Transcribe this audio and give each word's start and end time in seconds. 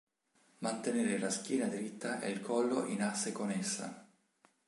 Mantenere 0.61 1.19
la 1.19 1.29
schiena 1.29 1.67
dritta 1.67 2.19
e 2.21 2.31
il 2.31 2.41
collo 2.41 2.85
in 2.87 3.03
asse 3.03 3.31
con 3.31 3.51
essa. 3.51 4.03